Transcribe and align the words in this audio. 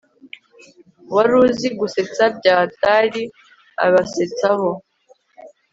waruzi 1.15 1.67
gusetsa 1.79 2.23
byahatr 2.37 2.83
abasetsaho 3.85 4.69